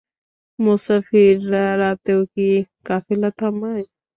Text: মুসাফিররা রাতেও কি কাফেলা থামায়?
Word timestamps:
মুসাফিররা 0.59 1.65
রাতেও 1.81 2.21
কি 2.33 2.47
কাফেলা 2.87 3.29
থামায়? 3.39 3.85